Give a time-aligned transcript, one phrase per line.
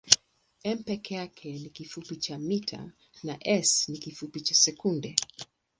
[0.63, 2.91] m peke yake ni kifupi cha mita
[3.23, 5.15] na s ni kifupi cha sekunde.